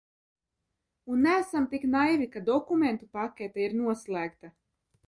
Un 1.13 1.21
neesam 1.25 1.65
tik 1.73 1.83
naivi, 1.93 2.27
ka 2.33 2.43
dokumentu 2.51 3.05
pakete 3.15 3.65
ir 3.69 3.79
noslēgta. 3.85 4.57